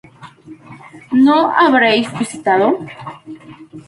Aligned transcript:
¿No 1.25 1.39
habréis 1.63 2.07
visitado? 2.21 2.67